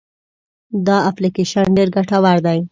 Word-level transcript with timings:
دا 0.87 0.97
اپلیکیشن 1.09 1.65
ډېر 1.77 1.87
ګټور 1.95 2.37
دی. 2.45 2.59